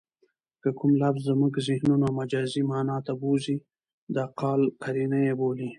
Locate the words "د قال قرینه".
4.15-5.19